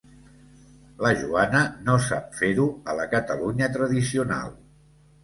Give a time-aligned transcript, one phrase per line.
[1.05, 4.51] La Joana no sap fer-ho a la Catalunya tradicional.